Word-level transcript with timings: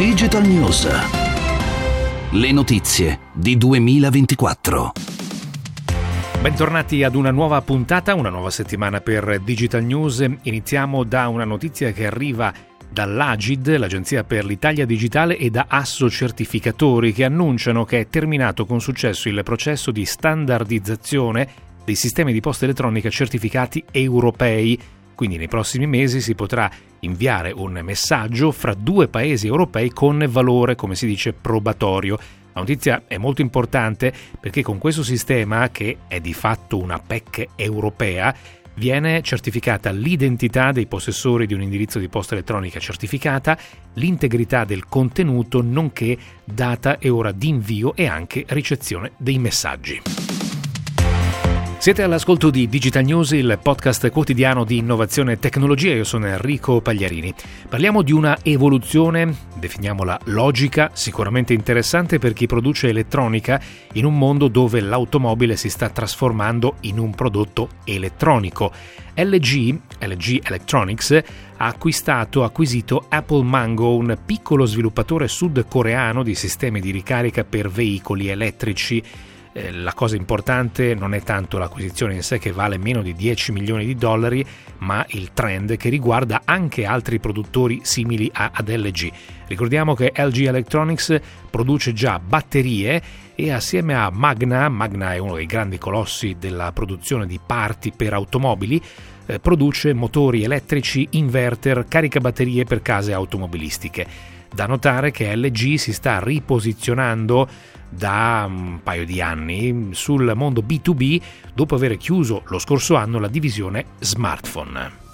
Digital 0.00 0.46
News. 0.46 0.88
Le 2.30 2.52
notizie 2.52 3.18
di 3.34 3.58
2024. 3.58 4.92
Bentornati 6.40 7.04
ad 7.04 7.14
una 7.14 7.30
nuova 7.30 7.60
puntata, 7.60 8.14
una 8.14 8.30
nuova 8.30 8.48
settimana 8.48 9.02
per 9.02 9.40
Digital 9.40 9.84
News. 9.84 10.26
Iniziamo 10.44 11.04
da 11.04 11.28
una 11.28 11.44
notizia 11.44 11.92
che 11.92 12.06
arriva 12.06 12.50
dall'Agid, 12.90 13.76
l'Agenzia 13.76 14.24
per 14.24 14.46
l'Italia 14.46 14.86
Digitale, 14.86 15.36
e 15.36 15.50
da 15.50 15.66
Asso 15.68 16.08
Certificatori, 16.08 17.12
che 17.12 17.24
annunciano 17.24 17.84
che 17.84 18.00
è 18.00 18.08
terminato 18.08 18.64
con 18.64 18.80
successo 18.80 19.28
il 19.28 19.42
processo 19.44 19.90
di 19.90 20.06
standardizzazione 20.06 21.46
dei 21.84 21.94
sistemi 21.94 22.32
di 22.32 22.40
posta 22.40 22.64
elettronica 22.64 23.10
certificati 23.10 23.84
europei 23.90 24.80
quindi 25.20 25.36
nei 25.36 25.48
prossimi 25.48 25.86
mesi 25.86 26.22
si 26.22 26.34
potrà 26.34 26.70
inviare 27.00 27.52
un 27.52 27.78
messaggio 27.82 28.50
fra 28.52 28.72
due 28.72 29.06
paesi 29.06 29.46
europei 29.46 29.90
con 29.90 30.24
valore, 30.26 30.76
come 30.76 30.94
si 30.94 31.04
dice, 31.04 31.34
probatorio. 31.34 32.16
La 32.54 32.60
notizia 32.60 33.02
è 33.06 33.18
molto 33.18 33.42
importante 33.42 34.14
perché 34.40 34.62
con 34.62 34.78
questo 34.78 35.02
sistema, 35.02 35.68
che 35.68 35.98
è 36.08 36.20
di 36.20 36.32
fatto 36.32 36.78
una 36.78 36.98
PEC 36.98 37.48
europea, 37.56 38.34
viene 38.76 39.20
certificata 39.20 39.90
l'identità 39.90 40.72
dei 40.72 40.86
possessori 40.86 41.44
di 41.44 41.52
un 41.52 41.60
indirizzo 41.60 41.98
di 41.98 42.08
posta 42.08 42.32
elettronica 42.32 42.80
certificata, 42.80 43.58
l'integrità 43.96 44.64
del 44.64 44.86
contenuto, 44.86 45.60
nonché 45.60 46.16
data 46.42 46.98
e 46.98 47.10
ora 47.10 47.30
di 47.30 47.48
invio 47.48 47.94
e 47.94 48.06
anche 48.06 48.46
ricezione 48.48 49.12
dei 49.18 49.38
messaggi. 49.38 50.29
Siete 51.80 52.02
all'ascolto 52.02 52.50
di 52.50 52.68
Digital 52.68 53.04
News, 53.04 53.30
il 53.30 53.58
podcast 53.60 54.10
quotidiano 54.10 54.64
di 54.64 54.76
innovazione 54.76 55.32
e 55.32 55.38
tecnologia. 55.38 55.94
Io 55.94 56.04
sono 56.04 56.26
Enrico 56.26 56.82
Pagliarini. 56.82 57.32
Parliamo 57.70 58.02
di 58.02 58.12
una 58.12 58.36
evoluzione, 58.42 59.34
definiamola 59.56 60.20
logica, 60.24 60.90
sicuramente 60.92 61.54
interessante 61.54 62.18
per 62.18 62.34
chi 62.34 62.44
produce 62.44 62.90
elettronica 62.90 63.58
in 63.94 64.04
un 64.04 64.18
mondo 64.18 64.48
dove 64.48 64.82
l'automobile 64.82 65.56
si 65.56 65.70
sta 65.70 65.88
trasformando 65.88 66.76
in 66.80 66.98
un 66.98 67.14
prodotto 67.14 67.70
elettronico. 67.84 68.70
LG, 69.14 69.80
LG 70.00 70.40
Electronics, 70.44 71.12
ha 71.56 71.64
acquistato, 71.64 72.44
acquisito 72.44 73.06
Apple 73.08 73.42
Mango, 73.42 73.96
un 73.96 74.18
piccolo 74.22 74.66
sviluppatore 74.66 75.28
sudcoreano 75.28 76.22
di 76.22 76.34
sistemi 76.34 76.78
di 76.78 76.90
ricarica 76.90 77.42
per 77.42 77.70
veicoli 77.70 78.28
elettrici 78.28 79.02
eh, 79.52 79.72
la 79.72 79.94
cosa 79.94 80.16
importante 80.16 80.94
non 80.94 81.14
è 81.14 81.22
tanto 81.22 81.58
l'acquisizione 81.58 82.14
in 82.14 82.22
sé 82.22 82.38
che 82.38 82.52
vale 82.52 82.78
meno 82.78 83.02
di 83.02 83.14
10 83.14 83.52
milioni 83.52 83.84
di 83.84 83.96
dollari, 83.96 84.44
ma 84.78 85.04
il 85.08 85.32
trend 85.32 85.76
che 85.76 85.88
riguarda 85.88 86.42
anche 86.44 86.84
altri 86.84 87.18
produttori 87.18 87.80
simili 87.82 88.30
a, 88.32 88.50
ad 88.54 88.68
LG. 88.68 89.10
Ricordiamo 89.48 89.94
che 89.94 90.12
LG 90.14 90.46
Electronics 90.46 91.20
produce 91.50 91.92
già 91.92 92.20
batterie 92.20 93.02
e 93.34 93.50
assieme 93.50 93.94
a 93.94 94.10
Magna, 94.12 94.68
Magna 94.68 95.14
è 95.14 95.18
uno 95.18 95.34
dei 95.34 95.46
grandi 95.46 95.78
colossi 95.78 96.36
della 96.38 96.72
produzione 96.72 97.26
di 97.26 97.40
parti 97.44 97.90
per 97.90 98.12
automobili, 98.12 98.80
produce 99.40 99.92
motori 99.92 100.42
elettrici, 100.42 101.06
inverter, 101.12 101.86
caricabatterie 101.88 102.64
per 102.64 102.82
case 102.82 103.12
automobilistiche. 103.12 104.06
Da 104.52 104.66
notare 104.66 105.10
che 105.10 105.34
LG 105.34 105.76
si 105.76 105.92
sta 105.92 106.18
riposizionando 106.18 107.48
da 107.88 108.46
un 108.48 108.80
paio 108.82 109.04
di 109.04 109.20
anni 109.20 109.90
sul 109.92 110.32
mondo 110.34 110.62
B2B 110.62 111.20
dopo 111.54 111.74
aver 111.74 111.96
chiuso 111.96 112.42
lo 112.46 112.58
scorso 112.58 112.94
anno 112.94 113.18
la 113.18 113.28
divisione 113.28 113.84
smartphone. 113.98 115.09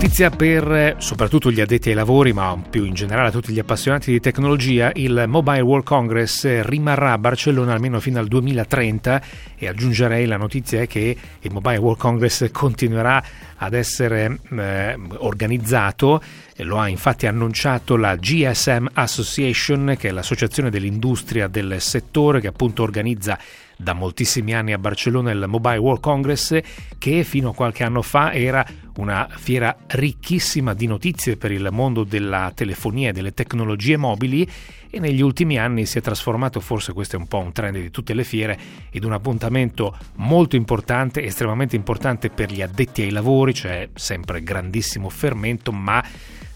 Notizia 0.00 0.30
per 0.30 0.94
soprattutto 0.96 1.50
gli 1.50 1.60
addetti 1.60 1.90
ai 1.90 1.94
lavori, 1.94 2.32
ma 2.32 2.58
più 2.70 2.84
in 2.84 2.94
generale 2.94 3.30
tutti 3.30 3.52
gli 3.52 3.58
appassionati 3.58 4.10
di 4.10 4.18
tecnologia, 4.18 4.90
il 4.94 5.24
Mobile 5.28 5.60
World 5.60 5.84
Congress 5.84 6.62
rimarrà 6.62 7.12
a 7.12 7.18
Barcellona 7.18 7.74
almeno 7.74 8.00
fino 8.00 8.18
al 8.18 8.26
2030 8.26 9.22
e 9.58 9.68
aggiungerei 9.68 10.24
la 10.24 10.38
notizia 10.38 10.80
è 10.80 10.86
che 10.86 11.14
il 11.38 11.52
Mobile 11.52 11.76
World 11.76 11.98
Congress 11.98 12.50
continuerà 12.50 13.22
ad 13.56 13.74
essere 13.74 14.38
eh, 14.50 14.98
organizzato, 15.18 16.22
lo 16.56 16.78
ha 16.78 16.88
infatti 16.88 17.26
annunciato 17.26 17.96
la 17.96 18.16
GSM 18.16 18.86
Association, 18.94 19.96
che 19.98 20.08
è 20.08 20.12
l'associazione 20.12 20.70
dell'industria 20.70 21.46
del 21.46 21.78
settore 21.78 22.40
che 22.40 22.46
appunto 22.46 22.82
organizza 22.82 23.38
da 23.80 23.94
moltissimi 23.94 24.54
anni 24.54 24.72
a 24.72 24.78
Barcellona 24.78 25.30
il 25.30 25.44
Mobile 25.46 25.78
World 25.78 26.00
Congress 26.00 26.58
che 26.98 27.24
fino 27.24 27.50
a 27.50 27.54
qualche 27.54 27.82
anno 27.82 28.02
fa 28.02 28.32
era 28.32 28.64
una 28.96 29.26
fiera 29.30 29.74
ricchissima 29.86 30.74
di 30.74 30.86
notizie 30.86 31.38
per 31.38 31.50
il 31.50 31.66
mondo 31.72 32.04
della 32.04 32.52
telefonia 32.54 33.08
e 33.08 33.12
delle 33.12 33.32
tecnologie 33.32 33.96
mobili 33.96 34.46
e 34.90 34.98
negli 34.98 35.22
ultimi 35.22 35.58
anni 35.58 35.86
si 35.86 35.98
è 35.98 36.00
trasformato, 36.02 36.60
forse 36.60 36.92
questo 36.92 37.16
è 37.16 37.18
un 37.18 37.26
po' 37.26 37.38
un 37.38 37.52
trend 37.52 37.78
di 37.78 37.90
tutte 37.90 38.12
le 38.12 38.24
fiere, 38.24 38.58
in 38.90 39.04
un 39.04 39.12
appuntamento 39.12 39.96
molto 40.16 40.56
importante, 40.56 41.22
estremamente 41.22 41.76
importante 41.76 42.28
per 42.28 42.52
gli 42.52 42.60
addetti 42.60 43.02
ai 43.02 43.10
lavori, 43.10 43.54
cioè 43.54 43.88
sempre 43.94 44.42
grandissimo 44.42 45.08
fermento, 45.08 45.72
ma 45.72 46.04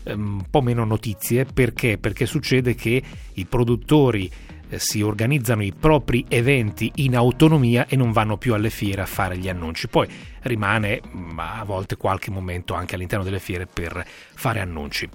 ehm, 0.03 0.21
un 0.41 0.45
po' 0.51 0.61
meno 0.61 0.85
notizie 0.85 1.47
perché? 1.47 1.97
Perché 1.97 2.27
succede 2.27 2.75
che 2.75 3.03
i 3.35 3.45
produttori 3.47 4.31
si 4.77 5.03
organizzano 5.03 5.63
i 5.63 5.73
propri 5.79 6.25
eventi 6.29 6.91
in 6.97 7.17
autonomia 7.17 7.87
e 7.87 7.97
non 7.97 8.13
vanno 8.13 8.37
più 8.37 8.55
alle 8.55 8.71
fiere 8.71 9.03
a 9.03 9.07
fare 9.07 9.39
gli 9.39 9.49
annunci. 9.49 9.89
Poi 9.89 10.09
rimane 10.43 11.01
mm, 11.07 11.39
a 11.39 11.65
volte 11.65 11.97
qualche 11.97 12.31
momento 12.31 12.75
anche 12.75 12.95
all'interno 12.95 13.25
delle 13.25 13.41
fiere 13.41 13.67
per 13.67 14.05
fare 14.35 14.61
annunci. 14.61 15.09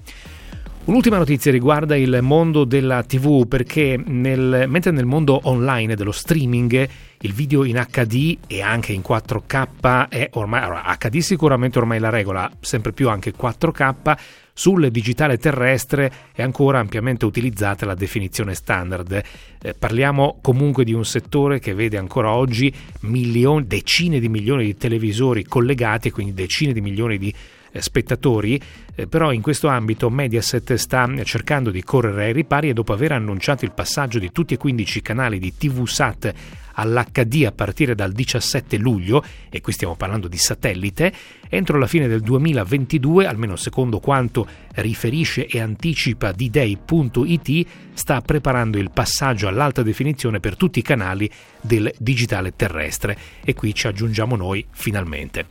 Un'ultima 0.86 1.18
notizia 1.18 1.52
riguarda 1.52 1.96
il 1.96 2.18
mondo 2.24 2.64
della 2.64 3.04
TV 3.04 3.48
perché 3.48 4.02
nel, 4.04 4.66
mentre 4.68 4.90
nel 4.90 5.06
mondo 5.06 5.40
online 5.44 5.96
dello 5.96 6.12
streaming 6.12 6.90
il 7.20 7.34
video 7.34 7.64
in 7.64 7.86
HD 7.92 8.38
e 8.48 8.62
anche 8.62 8.94
in 8.94 9.04
4K 9.08 10.10
è 10.10 10.30
ormai 10.34 10.64
allora, 10.64 10.98
HD 10.98 11.20
sicuramente 11.20 11.78
ormai 11.78 12.00
la 12.00 12.10
regola, 12.10 12.50
sempre 12.60 12.92
più 12.92 13.08
anche 13.08 13.34
4K 13.34 14.18
sul 14.60 14.92
digitale 14.92 15.38
terrestre 15.38 16.12
è 16.34 16.42
ancora 16.42 16.80
ampiamente 16.80 17.24
utilizzata 17.24 17.86
la 17.86 17.94
definizione 17.94 18.54
standard. 18.56 19.24
Eh, 19.62 19.74
parliamo 19.74 20.40
comunque 20.42 20.84
di 20.84 20.92
un 20.92 21.06
settore 21.06 21.60
che 21.60 21.74
vede 21.74 21.96
ancora 21.96 22.34
oggi 22.34 22.70
milioni, 23.04 23.68
decine 23.68 24.20
di 24.20 24.28
milioni 24.28 24.66
di 24.66 24.76
televisori 24.76 25.46
collegati, 25.46 26.12
quindi 26.12 26.34
decine 26.34 26.74
di 26.74 26.82
milioni 26.82 27.18
di 27.18 27.34
spettatori, 27.74 28.60
eh, 28.96 29.08
però 29.08 29.32
in 29.32 29.42
questo 29.42 29.68
ambito 29.68 30.10
Mediaset 30.10 30.74
sta 30.76 31.08
cercando 31.24 31.72
di 31.72 31.84
correre 31.84 32.26
ai 32.26 32.34
ripari 32.34 32.70
e 32.70 32.74
dopo 32.74 32.94
aver 32.94 33.12
annunciato 33.12 33.66
il 33.66 33.72
passaggio 33.72 34.20
di 34.20 34.32
tutti 34.32 34.54
e 34.54 34.58
15 34.58 35.02
canali 35.02 35.40
di 35.40 35.56
TV 35.56 35.86
Sat 35.86 36.34
all'HD 36.80 37.44
a 37.46 37.52
partire 37.52 37.94
dal 37.94 38.14
17 38.14 38.78
luglio, 38.78 39.24
e 39.50 39.60
qui 39.62 39.74
stiamo 39.74 39.96
parlando 39.96 40.28
di 40.28 40.38
satellite, 40.38 41.12
entro 41.50 41.78
la 41.78 41.88
fine 41.88 42.08
del 42.08 42.22
2022, 42.22 43.28
almeno 43.28 43.58
secondo 43.58 44.00
quanto 44.00 44.48
riferisce 44.76 45.46
e 45.46 45.60
anticipa 45.60 46.32
D-Day.it, 46.32 47.68
sta 47.94 48.22
preparando 48.22 48.78
il 48.78 48.92
passaggio 48.92 49.48
all'alta 49.48 49.84
definizione 49.84 50.40
per 50.40 50.56
tutti 50.56 50.80
i 50.80 50.84
canali 50.84 51.30
del 51.60 51.94
digitale 51.98 52.56
terrestre 52.56 53.18
e 53.44 53.54
qui 53.54 53.76
ci 53.76 53.88
aggiungiamo 53.88 54.38
noi 54.38 54.66
finalmente. 54.72 55.48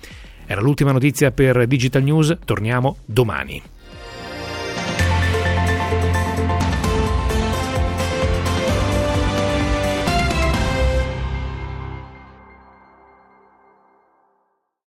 Era 0.50 0.62
l'ultima 0.62 0.92
notizia 0.92 1.30
per 1.30 1.66
Digital 1.66 2.02
News, 2.02 2.38
torniamo 2.46 2.96
domani. 3.04 3.62